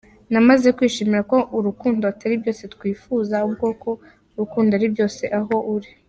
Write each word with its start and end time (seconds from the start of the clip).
Namaze 0.31 0.67
kwishyiramo 0.77 1.21
ko 1.31 1.37
urukundo 1.57 2.03
atari 2.11 2.35
byose 2.41 2.63
twifuza 2.73 3.31
ahubwo 3.39 3.65
ko 3.83 3.91
urukundo 4.33 4.71
ari 4.77 4.87
byose 4.93 5.23
aho 5.39 5.55
uri. 5.75 5.89